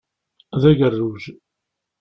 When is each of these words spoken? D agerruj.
D 0.61 0.63
agerruj. 0.71 1.23